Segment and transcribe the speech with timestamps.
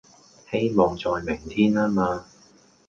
[0.49, 2.25] 希望在明天吖嘛